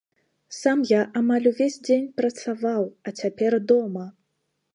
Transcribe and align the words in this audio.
Сам 0.59 0.79
я 0.91 1.01
амаль 1.21 1.45
увесь 1.51 1.77
дзень 1.89 2.07
працаваў, 2.23 2.83
а 3.05 3.15
цяпер 3.19 3.61
дома. 3.75 4.09